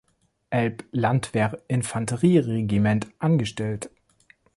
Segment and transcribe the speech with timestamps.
[0.49, 3.91] Elb-Landwehr-Infanterieregiment angestellt.